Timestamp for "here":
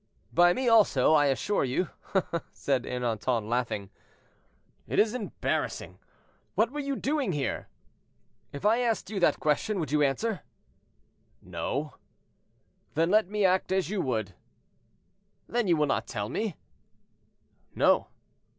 7.33-7.67